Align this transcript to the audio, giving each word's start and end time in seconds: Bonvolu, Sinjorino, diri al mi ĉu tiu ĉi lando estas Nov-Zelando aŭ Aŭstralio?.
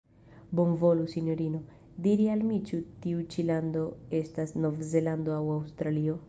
Bonvolu, 0.59 1.03
Sinjorino, 1.11 1.59
diri 2.07 2.25
al 2.37 2.41
mi 2.51 2.57
ĉu 2.71 2.79
tiu 3.05 3.21
ĉi 3.35 3.47
lando 3.51 3.85
estas 4.23 4.57
Nov-Zelando 4.65 5.37
aŭ 5.39 5.45
Aŭstralio?. 5.59 6.19